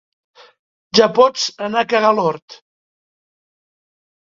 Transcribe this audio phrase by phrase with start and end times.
[0.99, 2.59] Ja pots anar a cagar a l'hort!